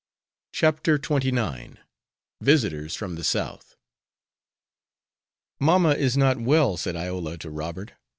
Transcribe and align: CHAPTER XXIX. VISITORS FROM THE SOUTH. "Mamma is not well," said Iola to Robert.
CHAPTER 0.51 0.97
XXIX. 0.97 1.77
VISITORS 2.41 2.95
FROM 2.95 3.13
THE 3.13 3.23
SOUTH. 3.23 3.75
"Mamma 5.59 5.91
is 5.93 6.17
not 6.17 6.39
well," 6.41 6.75
said 6.75 6.95
Iola 6.95 7.37
to 7.37 7.51
Robert. 7.51 7.93